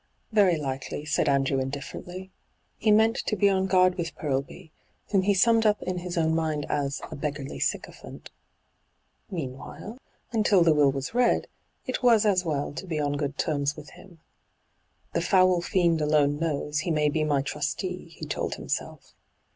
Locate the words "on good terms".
12.99-13.75